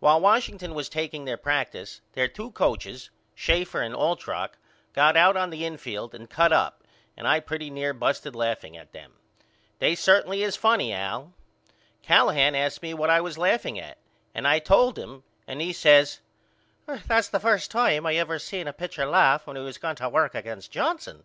While 0.00 0.20
Washington 0.20 0.74
was 0.74 0.88
takeing 0.88 1.26
their 1.26 1.36
practice 1.36 2.00
their 2.14 2.26
two 2.26 2.50
coachers 2.50 3.10
Schaefer 3.36 3.82
and 3.82 3.94
Altrock 3.94 4.58
got 4.94 5.16
out 5.16 5.36
on 5.36 5.50
the 5.50 5.64
infield 5.64 6.12
and 6.12 6.28
cut 6.28 6.52
up 6.52 6.82
and 7.16 7.28
I 7.28 7.38
pretty 7.38 7.70
near 7.70 7.94
busted 7.94 8.34
laughing 8.34 8.76
at 8.76 8.90
them. 8.90 9.12
They 9.78 9.94
certainly 9.94 10.42
is 10.42 10.56
funny 10.56 10.92
Al. 10.92 11.34
Callahan 12.02 12.56
asked 12.56 12.82
me 12.82 12.94
what 12.94 13.10
was 13.22 13.38
I 13.38 13.42
laughing 13.42 13.78
at 13.78 13.98
and 14.34 14.48
I 14.48 14.58
told 14.58 14.98
him 14.98 15.22
and 15.46 15.60
he 15.60 15.72
says 15.72 16.18
That's 17.06 17.28
the 17.28 17.38
first 17.38 17.70
time 17.70 18.06
I 18.06 18.16
ever 18.16 18.40
seen 18.40 18.66
a 18.66 18.72
pitcher 18.72 19.06
laugh 19.06 19.46
when 19.46 19.54
he 19.54 19.62
was 19.62 19.78
going 19.78 19.94
to 19.94 20.08
work 20.08 20.34
against 20.34 20.72
Johnson. 20.72 21.22